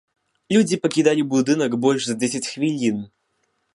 Людзі 0.55 0.77
пакідалі 0.85 1.25
будынак 1.33 1.71
больш 1.83 2.01
за 2.07 2.17
дзесяць 2.25 2.45
хвілін. 2.51 2.97